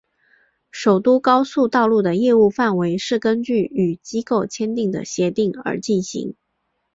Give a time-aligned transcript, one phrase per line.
[0.71, 6.35] 首都高速道路的业务范围是根据与机构签订的协定而进行。